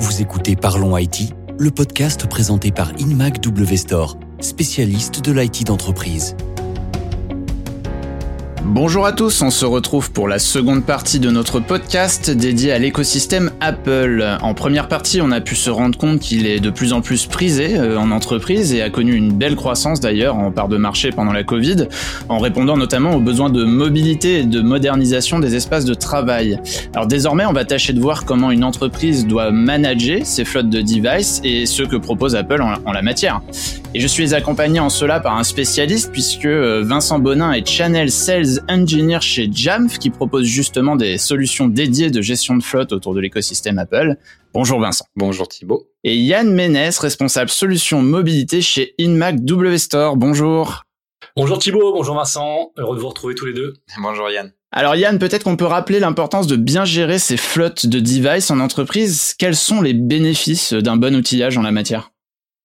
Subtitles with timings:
[0.00, 3.76] Vous écoutez Parlons IT, le podcast présenté par InMac W
[4.40, 6.34] spécialiste de l'IT d'entreprise.
[8.64, 12.78] Bonjour à tous, on se retrouve pour la seconde partie de notre podcast dédié à
[12.78, 14.22] l'écosystème Apple.
[14.42, 17.26] En première partie, on a pu se rendre compte qu'il est de plus en plus
[17.26, 21.10] prisé euh, en entreprise et a connu une belle croissance d'ailleurs en part de marché
[21.10, 21.88] pendant la Covid,
[22.28, 26.60] en répondant notamment aux besoins de mobilité et de modernisation des espaces de travail.
[26.94, 30.82] Alors désormais, on va tâcher de voir comment une entreprise doit manager ses flottes de
[30.82, 33.40] devices et ce que propose Apple en, la matière.
[33.92, 38.12] Et je suis accompagné en cela par un spécialiste puisque euh, Vincent Bonin est Channel
[38.12, 43.14] Sales Engineer chez Jamf qui propose justement des solutions dédiées de gestion de flotte autour
[43.14, 44.14] de l'écosystème Apple.
[44.54, 45.06] Bonjour Vincent.
[45.16, 45.88] Bonjour Thibaut.
[46.04, 50.16] Et Yann Ménès, responsable solution mobilité chez InMac W Store.
[50.16, 50.84] Bonjour.
[51.34, 52.70] Bonjour Thibaut, bonjour Vincent.
[52.76, 53.74] Heureux de vous retrouver tous les deux.
[54.00, 54.52] Bonjour Yann.
[54.70, 58.60] Alors Yann, peut-être qu'on peut rappeler l'importance de bien gérer ces flottes de devices en
[58.60, 59.34] entreprise.
[59.36, 62.12] Quels sont les bénéfices d'un bon outillage en la matière?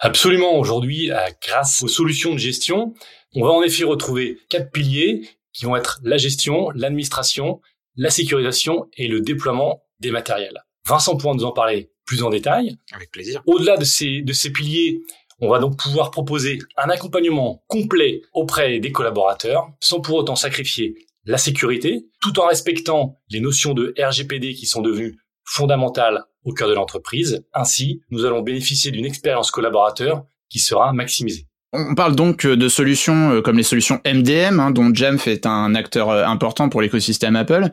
[0.00, 0.58] Absolument.
[0.58, 1.10] Aujourd'hui,
[1.42, 2.94] grâce aux solutions de gestion,
[3.34, 7.60] on va en effet retrouver quatre piliers qui vont être la gestion, l'administration,
[7.96, 10.64] la sécurisation et le déploiement des matériels.
[10.86, 12.76] Vincent pourra nous en parler plus en détail.
[12.92, 13.42] Avec plaisir.
[13.46, 15.00] Au-delà de ces, de ces piliers,
[15.40, 20.94] on va donc pouvoir proposer un accompagnement complet auprès des collaborateurs sans pour autant sacrifier
[21.24, 26.68] la sécurité, tout en respectant les notions de RGPD qui sont devenues fondamentales au cœur
[26.68, 27.44] de l'entreprise.
[27.54, 31.48] Ainsi, nous allons bénéficier d'une expérience collaborateur qui sera maximisée.
[31.74, 35.44] On parle donc euh, de solutions euh, comme les solutions MDM, hein, dont Jamf est
[35.44, 37.68] un acteur euh, important pour l'écosystème Apple.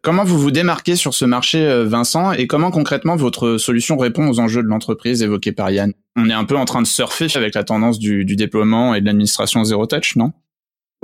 [0.00, 4.38] Comment vous vous démarquez sur ce marché, Vincent, et comment concrètement votre solution répond aux
[4.38, 5.92] enjeux de l'entreprise évoqués par Yann?
[6.14, 9.00] On est un peu en train de surfer avec la tendance du, du déploiement et
[9.00, 10.32] de l'administration zéro touch, non?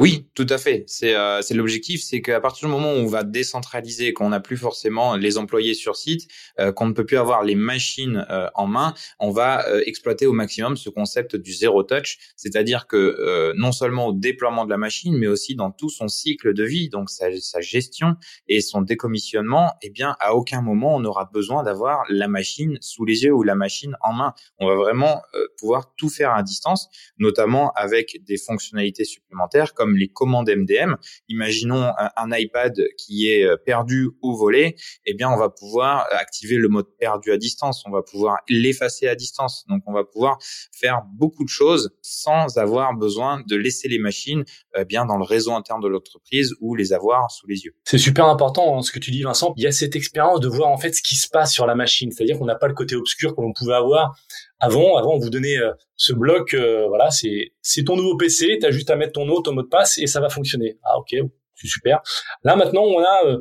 [0.01, 0.85] Oui, tout à fait.
[0.87, 4.57] C'est euh, l'objectif, c'est qu'à partir du moment où on va décentraliser, qu'on n'a plus
[4.57, 6.29] forcément les employés sur site,
[6.61, 10.27] euh, qu'on ne peut plus avoir les machines euh, en main, on va euh, exploiter
[10.27, 14.77] au maximum ce concept du zéro touch, c'est-à-dire que non seulement au déploiement de la
[14.77, 18.15] machine, mais aussi dans tout son cycle de vie, donc sa, sa gestion
[18.47, 23.05] et son décommissionnement, eh bien à aucun moment on aura besoin d'avoir la machine sous
[23.05, 24.35] les yeux ou la machine en main.
[24.59, 25.23] On va vraiment
[25.59, 26.89] pouvoir tout faire à distance,
[27.19, 30.97] notamment avec des fonctionnalités supplémentaires comme les commandes MDM.
[31.29, 34.77] Imaginons un, iPad qui est euh, perdu ou volé,
[35.07, 39.09] eh bien on va pouvoir activer le mode perdu à distance, on va pouvoir l'effacer
[39.09, 39.65] à distance.
[39.69, 40.39] Donc on va pouvoir
[40.73, 44.45] faire beaucoup de choses sans avoir besoin de laisser les machines
[44.77, 47.75] euh, bien dans le réseau interne de l'entreprise ou les avoir sous les yeux.
[47.85, 49.55] C'est super important hein, ce que tu dis Vincent.
[49.57, 51.75] Il y a cette expérience de voir en fait ce qui se passe sur la
[51.75, 54.15] machine, c'est-à-dire qu'on n'a pas le côté obscur que l'on pouvait avoir
[54.61, 58.59] avant, avant, on vous donnait euh, ce bloc, euh, voilà, c'est c'est ton nouveau PC,
[58.61, 60.79] tu as juste à mettre ton nom, ton mot de passe et ça va fonctionner.
[60.83, 61.15] Ah ok,
[61.55, 62.01] c'est super.
[62.45, 63.39] Là maintenant, on a, euh,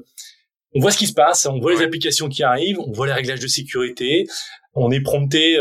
[0.75, 3.13] on voit ce qui se passe, on voit les applications qui arrivent, on voit les
[3.13, 4.27] réglages de sécurité,
[4.75, 5.57] on est prompté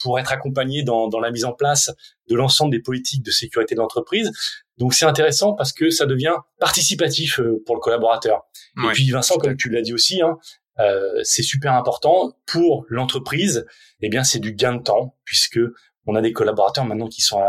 [0.00, 1.90] pour être accompagné dans, dans la mise en place
[2.30, 4.30] de l'ensemble des politiques de sécurité de l'entreprise.
[4.78, 8.46] Donc c'est intéressant parce que ça devient participatif pour le collaborateur.
[8.78, 10.38] Et puis Vincent, comme tu l'as dit aussi, hein,
[10.78, 13.66] euh, c'est super important pour l'entreprise.
[14.00, 15.60] Eh bien, c'est du gain de temps puisque
[16.06, 17.40] on a des collaborateurs maintenant qui sont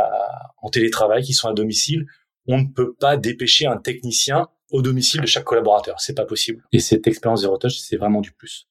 [0.62, 2.06] en télétravail, qui sont à domicile.
[2.48, 6.00] On ne peut pas dépêcher un technicien au domicile de chaque collaborateur.
[6.00, 6.64] C'est pas possible.
[6.72, 8.68] Et cette expérience zéro touch, c'est vraiment du plus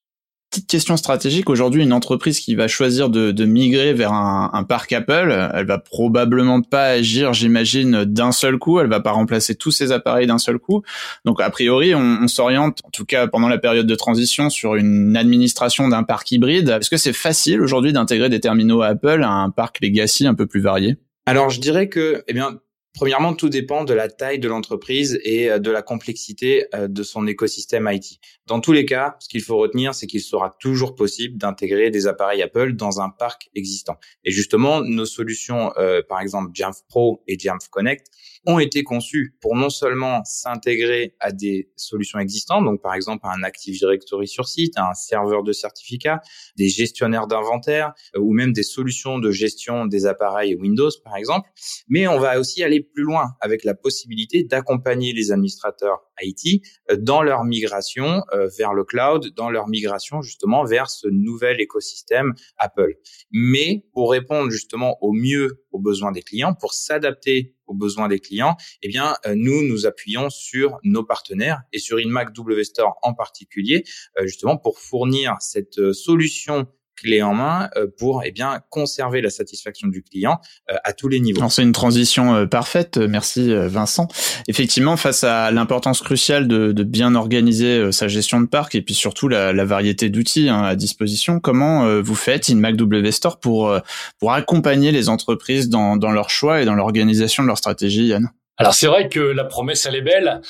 [0.54, 1.50] petite question stratégique.
[1.50, 6.62] Aujourd'hui, une entreprise qui va choisir de, migrer vers un, parc Apple, elle va probablement
[6.62, 8.78] pas agir, j'imagine, d'un seul coup.
[8.78, 10.82] Elle va pas remplacer tous ses appareils d'un seul coup.
[11.25, 14.76] Donc, a priori, on, on s'oriente, en tout cas pendant la période de transition, sur
[14.76, 16.69] une administration d'un parc hybride.
[16.69, 20.47] Est-ce que c'est facile aujourd'hui d'intégrer des terminaux Apple à un parc legacy un peu
[20.47, 20.97] plus varié?
[21.26, 22.60] Alors, je dirais que, eh bien,
[22.94, 27.03] Premièrement, tout dépend de la taille de l'entreprise et euh, de la complexité euh, de
[27.03, 28.21] son écosystème IT.
[28.47, 32.06] Dans tous les cas, ce qu'il faut retenir, c'est qu'il sera toujours possible d'intégrer des
[32.06, 33.97] appareils Apple dans un parc existant.
[34.22, 38.06] Et justement, nos solutions, euh, par exemple Jamf Pro et Jamf Connect,
[38.47, 43.32] ont été conçus pour non seulement s'intégrer à des solutions existantes, donc par exemple à
[43.32, 46.21] un Active Directory sur site, à un serveur de certificats,
[46.57, 51.48] des gestionnaires d'inventaire euh, ou même des solutions de gestion des appareils Windows par exemple,
[51.89, 56.97] mais on va aussi aller plus loin avec la possibilité d'accompagner les administrateurs IT euh,
[56.97, 62.34] dans leur migration euh, vers le cloud, dans leur migration justement vers ce nouvel écosystème
[62.59, 62.95] Apple.
[63.33, 68.21] Mais pour répondre justement au mieux aux besoins des clients, pour s'adapter aux besoins des
[68.21, 72.99] clients, eh bien, euh, nous nous appuyons sur nos partenaires et sur InMac W Store
[73.03, 73.84] en particulier,
[74.22, 76.66] justement pour fournir cette solution
[77.04, 77.68] clé en main
[77.98, 81.47] pour eh bien conserver la satisfaction du client à tous les niveaux.
[81.48, 84.09] C'est une transition parfaite, merci Vincent.
[84.48, 88.95] Effectivement, face à l'importance cruciale de, de, bien organiser sa gestion de parc et puis
[88.95, 93.78] surtout la, la variété d'outils hein, à disposition, comment vous faites in MacW Store pour
[94.18, 98.30] pour accompagner les entreprises dans, dans leur choix et dans l'organisation de leur stratégie, Yann?
[98.57, 100.41] Alors c'est vrai que la promesse elle est belle,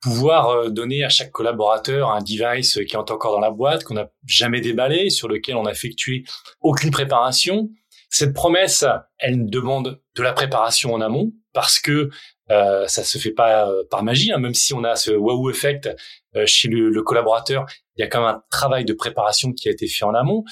[0.00, 3.94] pouvoir euh, donner à chaque collaborateur un device qui est encore dans la boîte, qu'on
[3.94, 6.24] n'a jamais déballé, sur lequel on n'a effectué
[6.60, 7.70] aucune préparation.
[8.08, 8.84] Cette promesse,
[9.18, 12.10] elle demande de la préparation en amont parce que
[12.50, 15.50] euh, ça se fait pas euh, par magie, hein, même si on a ce wow
[15.50, 15.88] effect
[16.34, 17.66] euh, chez le, le, collaborateur,
[17.96, 20.42] il y a quand même un travail de préparation qui a été fait en amont.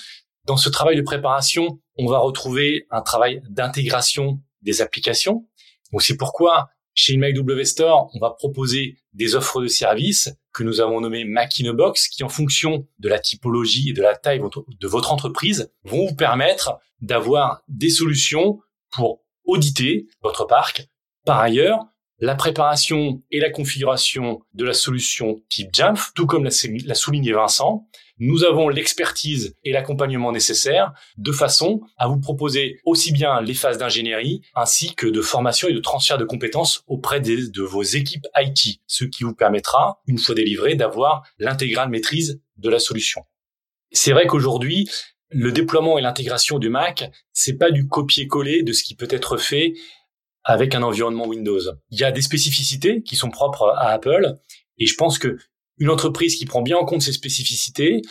[0.45, 5.47] Dans ce travail de préparation, on va retrouver un travail d'intégration des applications.
[5.91, 10.81] Donc c'est pourquoi chez InMakeW Store, on va proposer des offres de services que nous
[10.81, 14.17] avons nommées Mac in a Box, qui en fonction de la typologie et de la
[14.17, 18.61] taille de votre entreprise, vont vous permettre d'avoir des solutions
[18.93, 20.89] pour auditer votre parc.
[21.27, 21.81] Par ailleurs,
[22.21, 27.89] la préparation et la configuration de la solution type Jamf, tout comme l'a souligné Vincent,
[28.19, 33.79] nous avons l'expertise et l'accompagnement nécessaires de façon à vous proposer aussi bien les phases
[33.79, 38.81] d'ingénierie ainsi que de formation et de transfert de compétences auprès de vos équipes IT,
[38.87, 43.23] ce qui vous permettra, une fois délivré, d'avoir l'intégrale maîtrise de la solution.
[43.91, 44.89] C'est vrai qu'aujourd'hui,
[45.31, 49.37] le déploiement et l'intégration du Mac, c'est pas du copier-coller de ce qui peut être
[49.37, 49.75] fait
[50.45, 51.61] avec un environnement Windows.
[51.91, 54.39] Il y a des spécificités qui sont propres à Apple
[54.79, 55.37] et je pense que
[55.79, 58.03] une entreprise qui prend bien en compte ces spécificités,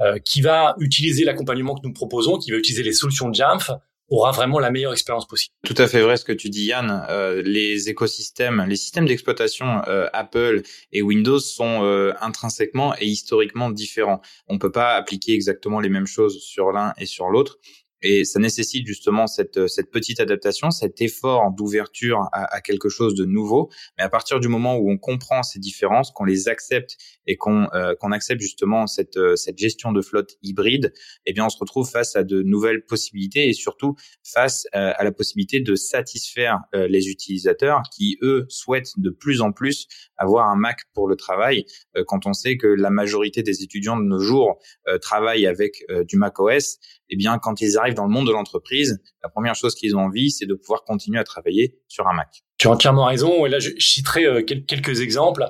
[0.00, 3.70] euh, qui va utiliser l'accompagnement que nous proposons, qui va utiliser les solutions de Jamf,
[4.12, 5.54] aura vraiment la meilleure expérience possible.
[5.64, 7.04] Tout à fait vrai ce que tu dis Yann.
[7.08, 13.70] Euh, les écosystèmes, les systèmes d'exploitation euh, Apple et Windows sont euh, intrinsèquement et historiquement
[13.70, 14.20] différents.
[14.48, 17.58] On peut pas appliquer exactement les mêmes choses sur l'un et sur l'autre.
[18.02, 23.14] Et ça nécessite justement cette, cette petite adaptation, cet effort d'ouverture à, à, quelque chose
[23.14, 23.70] de nouveau.
[23.98, 26.96] Mais à partir du moment où on comprend ces différences, qu'on les accepte
[27.26, 30.92] et qu'on euh, accepte justement cette, euh, cette gestion de flotte hybride,
[31.26, 33.94] eh bien on se retrouve face à de nouvelles possibilités et surtout
[34.24, 39.52] face euh, à la possibilité de satisfaire les utilisateurs qui eux souhaitent de plus en
[39.52, 41.64] plus avoir un Mac pour le travail.
[42.06, 44.58] quand on sait que la majorité des étudiants de nos jours
[45.00, 46.78] travaillent avec du Mac OS,
[47.12, 50.00] eh bien, quand ils arrivent dans le monde de l'entreprise, la première chose qu'ils ont
[50.00, 52.42] envie, c'est de pouvoir continuer à travailler sur un Mac.
[52.56, 53.44] Tu as entièrement raison.
[53.44, 55.46] Et là, je citerai euh, quelques exemples.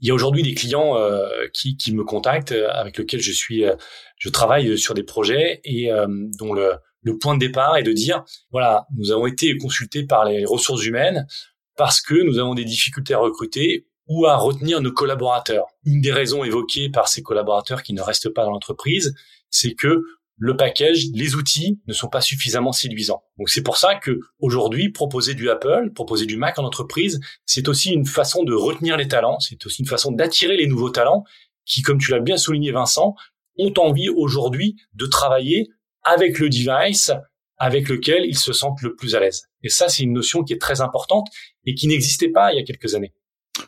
[0.00, 3.64] Il y a aujourd'hui des clients euh, qui, me contactent, euh, avec lesquels je suis,
[4.18, 5.90] je travaille sur des projets et
[6.38, 6.72] dont le,
[7.02, 10.84] le point de départ est de dire voilà, nous avons été consultés par les ressources
[10.84, 11.26] humaines
[11.76, 15.66] parce que nous avons des difficultés à recruter ou à retenir nos collaborateurs.
[15.84, 19.14] Une des raisons évoquées par ces collaborateurs qui ne restent pas dans l'entreprise,
[19.50, 20.02] c'est que
[20.42, 23.22] le package, les outils ne sont pas suffisamment séduisants.
[23.38, 27.68] Donc c'est pour ça que aujourd'hui proposer du Apple, proposer du Mac en entreprise, c'est
[27.68, 31.24] aussi une façon de retenir les talents, c'est aussi une façon d'attirer les nouveaux talents
[31.66, 33.14] qui, comme tu l'as bien souligné Vincent,
[33.58, 35.68] ont envie aujourd'hui de travailler
[36.04, 37.12] avec le device
[37.58, 39.42] avec lequel ils se sentent le plus à l'aise.
[39.62, 41.28] Et ça, c'est une notion qui est très importante
[41.66, 43.12] et qui n'existait pas il y a quelques années.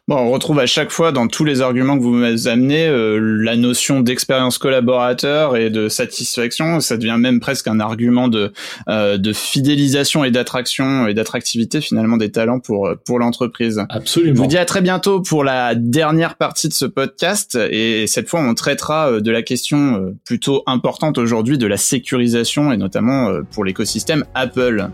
[0.08, 3.18] Bon, on retrouve à chaque fois dans tous les arguments que vous m'avez amenés euh,
[3.18, 6.80] la notion d'expérience collaborateur et de satisfaction.
[6.80, 8.52] Ça devient même presque un argument de
[8.88, 13.84] euh, de fidélisation et d'attraction et d'attractivité finalement des talents pour pour l'entreprise.
[13.90, 14.34] Absolument.
[14.34, 18.28] Je vous dis à très bientôt pour la dernière partie de ce podcast et cette
[18.28, 22.76] fois on traitera euh, de la question euh, plutôt importante aujourd'hui de la sécurisation et
[22.76, 24.88] notamment pour l'écosystème Apple.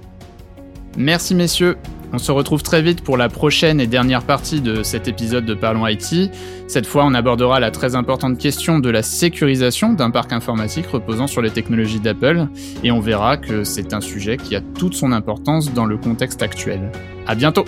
[0.97, 1.77] Merci messieurs.
[2.13, 5.53] On se retrouve très vite pour la prochaine et dernière partie de cet épisode de
[5.53, 6.31] Parlons IT.
[6.67, 11.27] Cette fois, on abordera la très importante question de la sécurisation d'un parc informatique reposant
[11.27, 12.47] sur les technologies d'Apple
[12.83, 16.43] et on verra que c'est un sujet qui a toute son importance dans le contexte
[16.43, 16.91] actuel.
[17.27, 17.65] À bientôt!